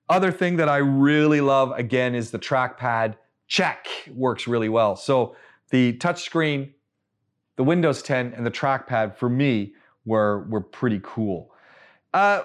Other 0.09 0.33
thing 0.33 0.57
that 0.57 0.69
I 0.69 0.79
really 0.79 1.41
love, 1.41 1.73
again, 1.73 2.15
is 2.15 2.31
the 2.31 2.39
trackpad. 2.39 3.17
Check 3.47 3.87
works 4.13 4.47
really 4.47 4.69
well. 4.69 4.97
So 4.97 5.37
the 5.71 5.95
touchscreen, 5.99 6.73
the 7.57 7.65
Windows 7.65 8.03
10, 8.03 8.35
and 8.35 8.45
the 8.45 8.51
trackpad 8.51 9.17
for 9.17 9.29
me 9.29 9.75
were, 10.05 10.47
were 10.49 10.61
pretty 10.61 11.01
cool. 11.03 11.53
Uh, 12.13 12.43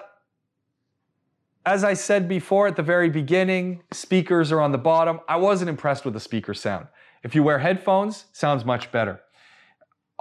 as 1.66 1.84
I 1.84 1.94
said 1.94 2.28
before 2.28 2.66
at 2.66 2.76
the 2.76 2.82
very 2.82 3.10
beginning, 3.10 3.82
speakers 3.92 4.50
are 4.50 4.60
on 4.60 4.72
the 4.72 4.78
bottom. 4.78 5.20
I 5.28 5.36
wasn't 5.36 5.68
impressed 5.68 6.04
with 6.04 6.14
the 6.14 6.20
speaker 6.20 6.54
sound. 6.54 6.86
If 7.22 7.34
you 7.34 7.42
wear 7.42 7.58
headphones, 7.58 8.24
sounds 8.32 8.64
much 8.64 8.90
better. 8.90 9.20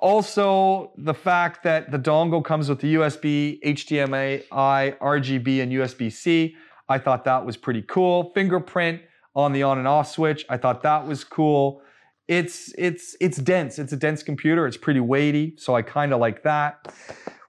Also, 0.01 0.93
the 0.97 1.13
fact 1.13 1.63
that 1.63 1.91
the 1.91 1.99
dongle 1.99 2.43
comes 2.43 2.69
with 2.69 2.79
the 2.79 2.95
USB, 2.95 3.61
HDMI, 3.63 4.47
RGB, 4.49 5.61
and 5.61 5.71
USB-C, 5.71 6.55
I 6.87 6.97
thought 6.97 7.25
that 7.25 7.45
was 7.45 7.57
pretty 7.57 7.81
cool. 7.81 8.31
Fingerprint 8.33 9.01
on 9.35 9.51
the 9.51 9.63
on 9.63 9.77
and 9.77 9.87
off 9.87 10.09
switch, 10.09 10.45
I 10.49 10.57
thought 10.57 10.83
that 10.83 11.05
was 11.05 11.23
cool. 11.23 11.81
It's 12.27 12.73
it's 12.77 13.15
it's 13.19 13.37
dense. 13.37 13.79
It's 13.79 13.91
a 13.91 13.97
dense 13.97 14.23
computer. 14.23 14.67
It's 14.67 14.77
pretty 14.77 14.99
weighty, 14.99 15.55
so 15.57 15.75
I 15.75 15.81
kind 15.81 16.13
of 16.13 16.19
like 16.19 16.43
that. 16.43 16.93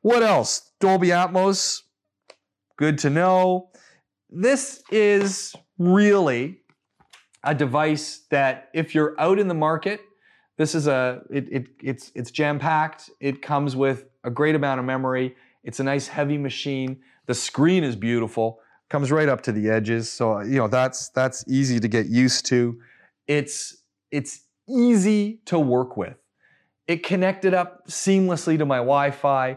What 0.03 0.23
else? 0.23 0.73
Dolby 0.81 1.09
Atmos, 1.09 1.83
good 2.79 2.99
to 2.99 3.11
know. 3.11 3.71
This 4.31 4.83
is 4.91 5.55
really 5.79 6.61
a 7.45 7.55
device 7.55 8.27
that 8.31 8.71
if 8.75 8.95
you're 8.95 9.15
out 9.21 9.39
in 9.39 9.49
the 9.49 9.55
market, 9.55 10.01
this 10.61 10.75
is 10.75 10.89
a 10.89 11.23
it, 11.31 11.49
it 11.51 11.67
it's 11.83 12.13
it's 12.15 12.31
jam 12.31 12.59
packed. 12.59 13.09
It 13.19 13.41
comes 13.41 13.75
with 13.75 14.05
a 14.25 14.31
great 14.31 14.55
amount 14.55 14.79
of 14.79 14.85
memory. 14.85 15.35
It's 15.65 15.81
a 15.81 15.85
nice 15.85 16.07
heavy 16.07 16.37
machine. 16.37 17.01
The 17.25 17.33
screen 17.33 17.83
is 17.83 17.97
beautiful. 17.97 18.61
Comes 18.91 19.11
right 19.11 19.27
up 19.27 19.41
to 19.45 19.53
the 19.53 19.71
edges, 19.71 20.13
so 20.13 20.41
you 20.41 20.59
know 20.59 20.69
that's 20.69 21.09
that's 21.09 21.47
easy 21.49 21.81
to 21.81 21.89
get 21.89 22.09
used 22.09 22.45
to. 22.47 22.79
It's 23.27 23.79
it's 24.11 24.43
easy 24.69 25.41
to 25.47 25.59
work 25.59 25.97
with. 25.97 26.19
It 26.87 27.05
connected 27.05 27.55
up 27.55 27.89
seamlessly 27.89 28.59
to 28.59 28.67
my 28.67 28.79
Wi-Fi. 28.79 29.57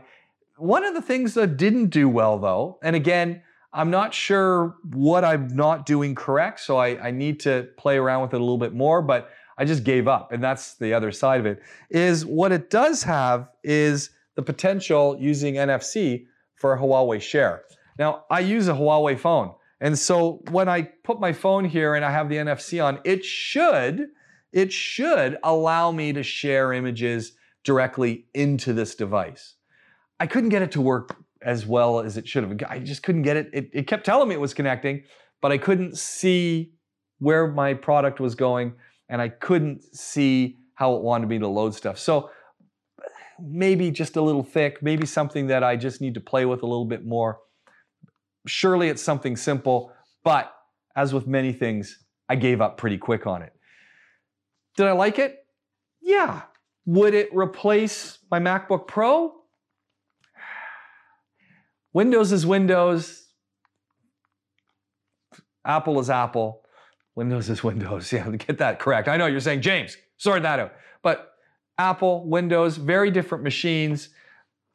One 0.55 0.85
of 0.85 0.93
the 0.93 1.01
things 1.01 1.33
that 1.33 1.57
didn't 1.57 1.87
do 1.87 2.07
well 2.07 2.39
though, 2.39 2.79
and 2.81 2.95
again, 2.95 3.41
I'm 3.73 3.91
not 3.91 4.13
sure 4.13 4.77
what 4.93 5.25
I'm 5.25 5.47
not 5.47 5.85
doing 5.85 6.15
correct, 6.15 6.61
so 6.61 6.77
I, 6.77 7.07
I 7.07 7.11
need 7.11 7.41
to 7.41 7.67
play 7.75 7.97
around 7.97 8.21
with 8.21 8.33
it 8.33 8.37
a 8.37 8.43
little 8.43 8.57
bit 8.57 8.73
more, 8.73 9.01
but 9.01 9.29
I 9.57 9.65
just 9.65 9.83
gave 9.83 10.07
up. 10.07 10.31
And 10.31 10.43
that's 10.43 10.75
the 10.75 10.93
other 10.93 11.11
side 11.11 11.39
of 11.39 11.45
it. 11.45 11.61
Is 11.89 12.25
what 12.25 12.51
it 12.51 12.69
does 12.69 13.03
have 13.03 13.49
is 13.63 14.09
the 14.35 14.41
potential 14.41 15.17
using 15.19 15.55
NFC 15.55 16.25
for 16.55 16.73
a 16.73 16.79
Huawei 16.79 17.21
Share. 17.21 17.63
Now, 17.99 18.25
I 18.29 18.39
use 18.39 18.67
a 18.67 18.73
Huawei 18.73 19.17
phone. 19.17 19.53
And 19.79 19.99
so 19.99 20.41
when 20.49 20.69
I 20.69 20.83
put 21.03 21.19
my 21.19 21.33
phone 21.33 21.65
here 21.65 21.95
and 21.95 22.05
I 22.05 22.11
have 22.11 22.29
the 22.29 22.37
NFC 22.37 22.83
on, 22.83 22.99
it 23.03 23.23
should, 23.25 24.07
it 24.51 24.71
should 24.71 25.37
allow 25.43 25.91
me 25.91 26.13
to 26.13 26.23
share 26.23 26.71
images 26.73 27.33
directly 27.63 28.25
into 28.33 28.73
this 28.73 28.95
device. 28.95 29.55
I 30.19 30.27
couldn't 30.27 30.49
get 30.49 30.61
it 30.61 30.71
to 30.71 30.81
work 30.81 31.17
as 31.41 31.65
well 31.65 31.99
as 31.99 32.17
it 32.17 32.27
should 32.27 32.43
have. 32.43 32.57
I 32.69 32.79
just 32.79 33.03
couldn't 33.03 33.23
get 33.23 33.35
it. 33.35 33.49
it. 33.51 33.69
It 33.73 33.87
kept 33.87 34.05
telling 34.05 34.29
me 34.29 34.35
it 34.35 34.41
was 34.41 34.53
connecting, 34.53 35.03
but 35.41 35.51
I 35.51 35.57
couldn't 35.57 35.97
see 35.97 36.71
where 37.19 37.47
my 37.47 37.73
product 37.73 38.19
was 38.19 38.35
going 38.35 38.73
and 39.09 39.21
I 39.21 39.29
couldn't 39.29 39.83
see 39.95 40.57
how 40.75 40.95
it 40.95 41.01
wanted 41.01 41.29
me 41.29 41.39
to 41.39 41.47
load 41.47 41.75
stuff. 41.75 41.99
So 41.99 42.29
maybe 43.39 43.91
just 43.91 44.15
a 44.15 44.21
little 44.21 44.43
thick, 44.43 44.81
maybe 44.81 45.05
something 45.05 45.47
that 45.47 45.63
I 45.63 45.75
just 45.75 46.01
need 46.01 46.13
to 46.15 46.21
play 46.21 46.45
with 46.45 46.63
a 46.63 46.65
little 46.65 46.85
bit 46.85 47.05
more. 47.05 47.39
Surely 48.47 48.89
it's 48.89 49.01
something 49.01 49.35
simple, 49.35 49.91
but 50.23 50.53
as 50.95 51.13
with 51.13 51.27
many 51.27 51.53
things, 51.53 52.03
I 52.29 52.35
gave 52.35 52.61
up 52.61 52.77
pretty 52.77 52.97
quick 52.97 53.27
on 53.27 53.41
it. 53.41 53.53
Did 54.75 54.87
I 54.87 54.93
like 54.93 55.19
it? 55.19 55.45
Yeah. 56.01 56.43
Would 56.85 57.13
it 57.13 57.29
replace 57.33 58.19
my 58.29 58.39
MacBook 58.39 58.87
Pro? 58.87 59.33
Windows 61.93 62.31
is 62.31 62.45
Windows. 62.45 63.27
Apple 65.65 65.99
is 65.99 66.09
Apple. 66.09 66.62
Windows 67.15 67.49
is 67.49 67.63
Windows. 67.63 68.11
Yeah, 68.13 68.29
get 68.31 68.57
that 68.57 68.79
correct. 68.79 69.07
I 69.07 69.17
know 69.17 69.25
you're 69.25 69.39
saying, 69.39 69.61
James, 69.61 69.97
sort 70.17 70.43
that 70.43 70.59
out. 70.59 70.73
But 71.01 71.33
Apple, 71.77 72.27
Windows, 72.27 72.77
very 72.77 73.11
different 73.11 73.43
machines. 73.43 74.09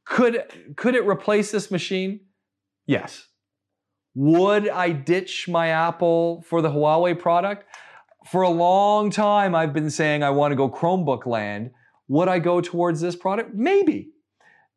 Could, 0.05 0.43
could 0.77 0.95
it 0.95 1.07
replace 1.07 1.51
this 1.51 1.71
machine? 1.71 2.21
Yes. 2.87 3.27
Would 4.15 4.69
I 4.69 4.91
ditch 4.91 5.49
my 5.49 5.69
Apple 5.69 6.43
for 6.49 6.63
the 6.63 6.71
Huawei 6.71 7.19
product? 7.19 7.65
For 8.31 8.43
a 8.43 8.49
long 8.49 9.11
time, 9.11 9.55
I've 9.55 9.73
been 9.73 9.91
saying 9.91 10.23
I 10.23 10.31
want 10.31 10.53
to 10.53 10.57
go 10.57 10.69
Chromebook 10.69 11.27
land. 11.27 11.71
Would 12.09 12.29
I 12.29 12.39
go 12.39 12.61
towards 12.61 13.01
this 13.01 13.15
product? 13.15 13.55
Maybe. 13.55 14.11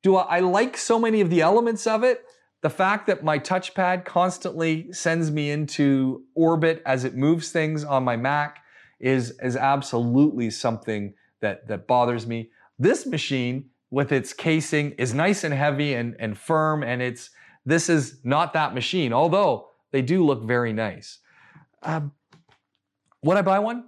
Do 0.03 0.15
I, 0.15 0.37
I 0.37 0.39
like 0.41 0.77
so 0.77 0.99
many 0.99 1.21
of 1.21 1.29
the 1.29 1.41
elements 1.41 1.87
of 1.87 2.03
it? 2.03 2.23
The 2.61 2.69
fact 2.69 3.07
that 3.07 3.23
my 3.23 3.39
touchpad 3.39 4.05
constantly 4.05 4.91
sends 4.93 5.31
me 5.31 5.49
into 5.49 6.23
orbit 6.35 6.81
as 6.85 7.05
it 7.05 7.15
moves 7.15 7.51
things 7.51 7.83
on 7.83 8.03
my 8.03 8.15
Mac 8.15 8.59
is, 8.99 9.37
is 9.41 9.57
absolutely 9.57 10.51
something 10.51 11.15
that, 11.39 11.67
that 11.67 11.87
bothers 11.87 12.27
me. 12.27 12.51
This 12.77 13.05
machine 13.05 13.69
with 13.89 14.11
its 14.11 14.31
casing 14.31 14.91
is 14.91 15.13
nice 15.13 15.43
and 15.43 15.53
heavy 15.53 15.93
and, 15.93 16.15
and 16.19 16.37
firm, 16.37 16.83
and 16.83 17.01
it's 17.01 17.29
this 17.65 17.89
is 17.89 18.19
not 18.23 18.53
that 18.53 18.73
machine, 18.73 19.13
although 19.13 19.69
they 19.91 20.01
do 20.01 20.25
look 20.25 20.43
very 20.43 20.73
nice. 20.73 21.19
Um, 21.83 22.13
would 23.23 23.37
I 23.37 23.41
buy 23.41 23.59
one? 23.59 23.85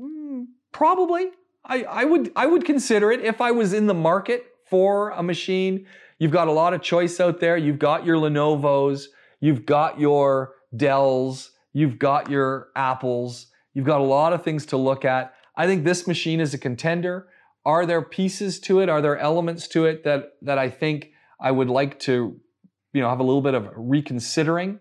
Mm, 0.00 0.46
probably. 0.72 1.30
I, 1.64 1.82
I 1.82 2.04
would 2.04 2.32
I 2.36 2.46
would 2.46 2.64
consider 2.64 3.12
it 3.12 3.20
if 3.20 3.40
I 3.40 3.50
was 3.50 3.72
in 3.72 3.86
the 3.86 3.94
market 3.94 4.46
for 4.66 5.10
a 5.10 5.22
machine. 5.22 5.86
You've 6.20 6.30
got 6.30 6.48
a 6.48 6.52
lot 6.52 6.74
of 6.74 6.82
choice 6.82 7.18
out 7.18 7.40
there. 7.40 7.56
You've 7.56 7.78
got 7.78 8.04
your 8.04 8.16
Lenovo's, 8.16 9.08
you've 9.40 9.64
got 9.64 9.98
your 9.98 10.52
Dells, 10.76 11.52
you've 11.72 11.98
got 11.98 12.30
your 12.30 12.68
Apples, 12.76 13.46
you've 13.72 13.86
got 13.86 14.00
a 14.00 14.04
lot 14.04 14.34
of 14.34 14.44
things 14.44 14.66
to 14.66 14.76
look 14.76 15.04
at. 15.04 15.34
I 15.56 15.66
think 15.66 15.82
this 15.82 16.06
machine 16.06 16.38
is 16.38 16.52
a 16.52 16.58
contender. 16.58 17.28
Are 17.64 17.86
there 17.86 18.02
pieces 18.02 18.60
to 18.60 18.80
it? 18.80 18.90
Are 18.90 19.00
there 19.00 19.18
elements 19.18 19.66
to 19.68 19.86
it 19.86 20.04
that 20.04 20.34
that 20.42 20.58
I 20.58 20.68
think 20.68 21.10
I 21.40 21.50
would 21.50 21.68
like 21.68 21.98
to, 22.00 22.38
you 22.92 23.00
know, 23.00 23.08
have 23.08 23.20
a 23.20 23.24
little 23.24 23.42
bit 23.42 23.54
of 23.54 23.70
reconsidering? 23.74 24.78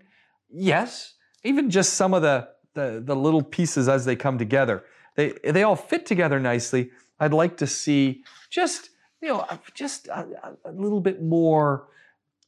Yes. 0.50 1.14
Even 1.44 1.70
just 1.70 1.94
some 1.94 2.14
of 2.14 2.22
the 2.22 2.50
the, 2.74 3.02
the 3.04 3.16
little 3.16 3.42
pieces 3.42 3.88
as 3.88 4.04
they 4.06 4.16
come 4.16 4.38
together. 4.38 4.84
They 5.16 5.34
they 5.44 5.64
all 5.64 5.78
fit 5.78 6.06
together 6.06 6.40
nicely. 6.40 6.92
I'd 7.18 7.34
like 7.34 7.56
to 7.58 7.68
see 7.68 8.24
just 8.50 8.90
you 9.22 9.30
know 9.30 9.46
just 9.74 10.08
a, 10.08 10.56
a 10.66 10.72
little 10.72 11.02
bit 11.02 11.22
more 11.22 11.88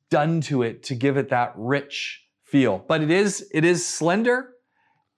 done 0.10 0.42
to 0.42 0.62
it 0.62 0.84
to 0.84 0.96
give 0.96 1.18
it 1.18 1.30
that 1.30 1.54
rich 1.56 2.26
feel. 2.44 2.84
But 2.88 3.02
it 3.02 3.12
is 3.12 3.50
it 3.54 3.64
is 3.66 3.86
slender. 3.86 4.54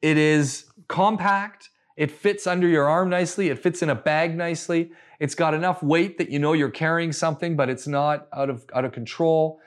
It 0.02 0.18
is 0.18 0.66
compact. 0.88 1.70
It 1.96 2.12
fits 2.12 2.48
under 2.48 2.68
your 2.68 2.88
arm 2.88 3.10
nicely. 3.10 3.50
It 3.50 3.60
fits 3.60 3.82
in 3.82 3.90
a 3.90 3.96
bag 3.96 4.36
nicely. 4.36 4.92
It's 5.20 5.36
got 5.36 5.54
enough 5.54 5.82
weight 5.84 6.18
that 6.18 6.30
you 6.30 6.40
know 6.40 6.54
you're 6.54 6.72
carrying 6.72 7.12
something, 7.12 7.56
but 7.56 7.70
it's 7.70 7.88
not 7.88 8.28
out 8.34 8.50
of, 8.50 8.66
out 8.74 8.84
of 8.84 8.92
control. 8.92 9.60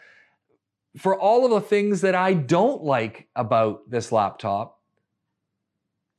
For 0.98 1.18
all 1.18 1.44
of 1.44 1.50
the 1.50 1.60
things 1.60 2.00
that 2.00 2.14
I 2.14 2.34
don't 2.34 2.82
like 2.82 3.28
about 3.36 3.88
this 3.88 4.10
laptop, 4.10 4.80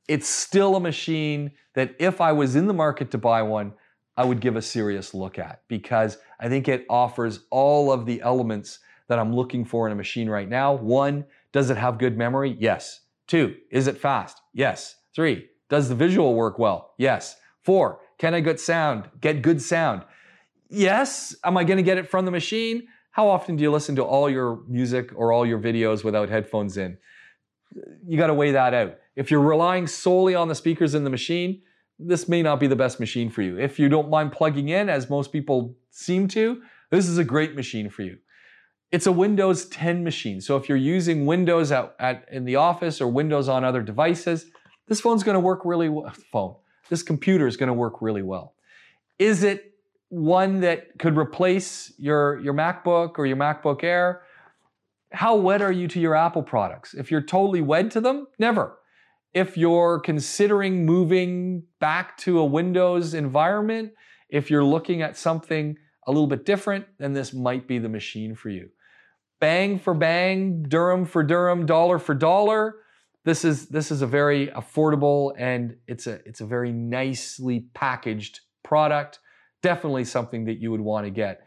it's 0.08 0.28
still 0.28 0.76
a 0.76 0.80
machine 0.80 1.52
that 1.74 1.94
if 1.98 2.20
I 2.20 2.32
was 2.32 2.56
in 2.56 2.66
the 2.66 2.74
market 2.74 3.10
to 3.12 3.18
buy 3.18 3.42
one, 3.42 3.74
I 4.18 4.24
would 4.24 4.40
give 4.40 4.56
a 4.56 4.62
serious 4.62 5.14
look 5.14 5.38
at 5.38 5.62
because 5.68 6.18
I 6.40 6.48
think 6.48 6.66
it 6.66 6.84
offers 6.90 7.44
all 7.50 7.92
of 7.92 8.04
the 8.04 8.20
elements 8.20 8.80
that 9.06 9.16
I'm 9.16 9.32
looking 9.32 9.64
for 9.64 9.86
in 9.86 9.92
a 9.92 9.96
machine 9.96 10.28
right 10.28 10.48
now. 10.48 10.74
One, 10.74 11.24
does 11.52 11.70
it 11.70 11.76
have 11.76 11.98
good 11.98 12.18
memory? 12.18 12.56
Yes. 12.58 13.02
Two, 13.28 13.54
is 13.70 13.86
it 13.86 13.96
fast? 13.96 14.42
Yes. 14.52 14.96
Three, 15.14 15.46
does 15.70 15.88
the 15.88 15.94
visual 15.94 16.34
work 16.34 16.58
well? 16.58 16.94
Yes. 16.98 17.36
Four, 17.62 18.00
can 18.18 18.34
I 18.34 18.40
get 18.40 18.58
sound? 18.58 19.08
Get 19.20 19.40
good 19.40 19.62
sound? 19.62 20.02
Yes. 20.68 21.36
Am 21.44 21.56
I 21.56 21.62
going 21.62 21.76
to 21.76 21.84
get 21.84 21.96
it 21.96 22.10
from 22.10 22.24
the 22.24 22.32
machine? 22.32 22.88
How 23.12 23.28
often 23.28 23.54
do 23.54 23.62
you 23.62 23.70
listen 23.70 23.94
to 23.96 24.02
all 24.02 24.28
your 24.28 24.62
music 24.66 25.12
or 25.14 25.32
all 25.32 25.46
your 25.46 25.60
videos 25.60 26.02
without 26.02 26.28
headphones 26.28 26.76
in? 26.76 26.98
You 28.04 28.18
got 28.18 28.26
to 28.26 28.34
weigh 28.34 28.50
that 28.50 28.74
out. 28.74 28.96
If 29.14 29.30
you're 29.30 29.40
relying 29.40 29.86
solely 29.86 30.34
on 30.34 30.48
the 30.48 30.56
speakers 30.56 30.96
in 30.96 31.04
the 31.04 31.10
machine, 31.10 31.62
this 31.98 32.28
may 32.28 32.42
not 32.42 32.60
be 32.60 32.66
the 32.66 32.76
best 32.76 33.00
machine 33.00 33.30
for 33.30 33.42
you. 33.42 33.58
If 33.58 33.78
you 33.78 33.88
don't 33.88 34.08
mind 34.08 34.32
plugging 34.32 34.68
in, 34.68 34.88
as 34.88 35.10
most 35.10 35.32
people 35.32 35.76
seem 35.90 36.28
to, 36.28 36.62
this 36.90 37.08
is 37.08 37.18
a 37.18 37.24
great 37.24 37.54
machine 37.54 37.90
for 37.90 38.02
you. 38.02 38.18
It's 38.90 39.06
a 39.06 39.12
Windows 39.12 39.66
10 39.66 40.04
machine. 40.04 40.40
So 40.40 40.56
if 40.56 40.68
you're 40.68 40.78
using 40.78 41.26
Windows 41.26 41.72
at, 41.72 41.94
at 41.98 42.24
in 42.30 42.44
the 42.44 42.56
office 42.56 43.00
or 43.00 43.08
Windows 43.08 43.48
on 43.48 43.64
other 43.64 43.82
devices, 43.82 44.46
this 44.86 45.00
phone's 45.00 45.22
going 45.22 45.34
to 45.34 45.40
work 45.40 45.60
really 45.64 45.88
well. 45.88 46.12
Phone. 46.32 46.54
This 46.88 47.02
computer 47.02 47.46
is 47.46 47.56
going 47.56 47.66
to 47.66 47.74
work 47.74 48.00
really 48.00 48.22
well. 48.22 48.54
Is 49.18 49.42
it 49.42 49.74
one 50.08 50.60
that 50.60 50.98
could 50.98 51.18
replace 51.18 51.92
your, 51.98 52.40
your 52.40 52.54
MacBook 52.54 53.18
or 53.18 53.26
your 53.26 53.36
MacBook 53.36 53.84
Air? 53.84 54.22
How 55.12 55.36
wed 55.36 55.60
are 55.60 55.72
you 55.72 55.88
to 55.88 56.00
your 56.00 56.14
Apple 56.14 56.42
products? 56.42 56.94
If 56.94 57.10
you're 57.10 57.22
totally 57.22 57.60
wed 57.60 57.90
to 57.90 58.00
them, 58.00 58.26
never. 58.38 58.78
If 59.34 59.56
you're 59.56 60.00
considering 60.00 60.86
moving 60.86 61.64
back 61.80 62.16
to 62.18 62.38
a 62.38 62.44
Windows 62.44 63.14
environment, 63.14 63.92
if 64.30 64.50
you're 64.50 64.64
looking 64.64 65.02
at 65.02 65.16
something 65.16 65.76
a 66.06 66.10
little 66.10 66.26
bit 66.26 66.44
different, 66.44 66.86
then 66.98 67.12
this 67.12 67.32
might 67.32 67.68
be 67.68 67.78
the 67.78 67.88
machine 67.88 68.34
for 68.34 68.48
you. 68.48 68.70
Bang 69.40 69.78
for 69.78 69.94
bang, 69.94 70.64
dirham 70.64 71.04
for 71.04 71.22
dirham, 71.22 71.66
dollar 71.66 71.98
for 71.98 72.14
dollar 72.14 72.76
this 73.28 73.44
is 73.44 73.68
this 73.68 73.90
is 73.90 74.00
a 74.00 74.06
very 74.06 74.46
affordable 74.48 75.34
and 75.36 75.76
it's 75.86 76.06
a 76.06 76.14
it's 76.24 76.40
a 76.40 76.46
very 76.46 76.72
nicely 76.72 77.66
packaged 77.74 78.40
product. 78.62 79.18
Definitely 79.62 80.04
something 80.04 80.46
that 80.46 80.58
you 80.60 80.70
would 80.70 80.80
want 80.80 81.04
to 81.04 81.10
get. 81.10 81.42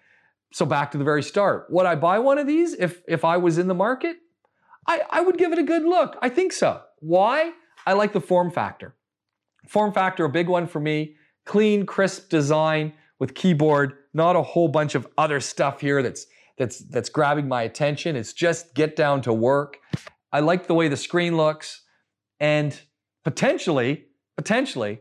So 0.53 0.65
back 0.65 0.91
to 0.91 0.99
the 0.99 1.03
very 1.03 1.23
start. 1.23 1.67
Would 1.71 1.87
I 1.87 1.95
buy 1.95 2.19
one 2.19 2.37
of 2.37 2.45
these 2.45 2.75
if 2.75 3.01
if 3.07 3.25
I 3.25 3.37
was 3.37 3.57
in 3.57 3.67
the 3.67 3.73
market? 3.73 4.17
I, 4.87 5.01
I 5.09 5.21
would 5.21 5.39
give 5.39 5.51
it 5.53 5.59
a 5.59 5.63
good 5.63 5.83
look. 5.83 6.17
I 6.21 6.29
think 6.29 6.53
so. 6.53 6.81
Why? 6.99 7.51
I 7.85 7.93
like 7.93 8.13
the 8.13 8.21
form 8.21 8.51
factor. 8.51 8.95
Form 9.67 9.93
factor, 9.93 10.25
a 10.25 10.29
big 10.29 10.47
one 10.47 10.67
for 10.67 10.79
me. 10.79 11.15
Clean, 11.45 11.85
crisp 11.85 12.29
design 12.29 12.93
with 13.19 13.35
keyboard, 13.35 13.93
not 14.13 14.35
a 14.35 14.41
whole 14.41 14.67
bunch 14.67 14.95
of 14.95 15.07
other 15.17 15.39
stuff 15.39 15.81
here 15.81 16.01
that's 16.01 16.25
that's 16.57 16.79
that's 16.79 17.09
grabbing 17.09 17.47
my 17.47 17.63
attention. 17.63 18.15
It's 18.15 18.33
just 18.33 18.73
get 18.75 18.95
down 18.95 19.21
to 19.23 19.33
work. 19.33 19.77
I 20.31 20.39
like 20.41 20.67
the 20.67 20.73
way 20.73 20.87
the 20.87 20.97
screen 20.97 21.37
looks, 21.37 21.81
and 22.39 22.79
potentially, 23.23 24.05
potentially, 24.37 24.99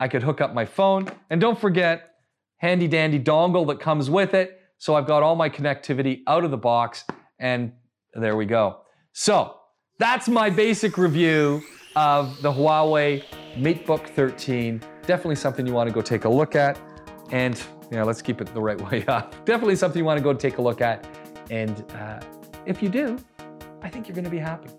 I 0.00 0.08
could 0.08 0.22
hook 0.22 0.40
up 0.40 0.54
my 0.54 0.64
phone. 0.64 1.08
And 1.30 1.40
don't 1.40 1.58
forget, 1.58 2.14
handy 2.58 2.88
dandy 2.88 3.18
dongle 3.18 3.66
that 3.68 3.80
comes 3.80 4.10
with 4.10 4.34
it. 4.34 4.60
So 4.78 4.94
I've 4.94 5.06
got 5.06 5.22
all 5.22 5.34
my 5.34 5.50
connectivity 5.50 6.20
out 6.26 6.44
of 6.44 6.50
the 6.50 6.58
box, 6.58 7.04
and 7.38 7.72
there 8.14 8.36
we 8.36 8.46
go. 8.46 8.82
So 9.12 9.56
that's 9.98 10.28
my 10.28 10.50
basic 10.50 10.96
review 10.96 11.62
of 11.98 12.40
the 12.42 12.52
Huawei 12.52 13.24
MateBook 13.56 14.08
13. 14.10 14.80
Definitely 15.02 15.34
something 15.34 15.66
you 15.66 15.72
want 15.72 15.88
to 15.88 15.92
go 15.92 16.00
take 16.00 16.26
a 16.26 16.28
look 16.28 16.54
at. 16.54 16.80
And 17.32 17.60
know, 17.90 18.04
let's 18.04 18.22
keep 18.22 18.40
it 18.40 18.54
the 18.54 18.62
right 18.62 18.80
way 18.90 19.04
up. 19.06 19.44
Definitely 19.44 19.74
something 19.74 19.98
you 19.98 20.04
want 20.04 20.16
to 20.16 20.22
go 20.22 20.32
take 20.32 20.58
a 20.58 20.62
look 20.62 20.80
at. 20.80 21.06
And 21.50 21.84
uh, 21.92 22.20
if 22.66 22.82
you 22.84 22.88
do, 22.88 23.18
I 23.82 23.88
think 23.88 24.06
you're 24.06 24.14
going 24.14 24.24
to 24.24 24.30
be 24.30 24.38
happy. 24.38 24.70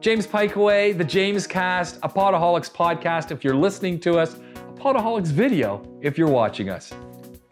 James 0.00 0.26
Pikeway, 0.26 0.98
the 0.98 1.04
James 1.04 1.46
Cast, 1.46 1.98
a 2.02 2.08
Podaholics 2.08 2.70
podcast 2.72 3.30
if 3.30 3.44
you're 3.44 3.54
listening 3.54 4.00
to 4.00 4.18
us, 4.18 4.34
a 4.34 4.72
Podaholics 4.72 5.28
video 5.28 5.86
if 6.02 6.18
you're 6.18 6.28
watching 6.28 6.68
us. 6.68 6.92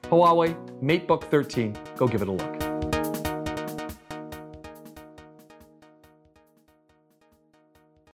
Huawei 0.05 0.57
MateBook 0.83 1.31
13, 1.31 1.77
go 1.97 2.09
give 2.09 2.23
it 2.23 2.29
a 2.29 2.33
look. 2.33 2.68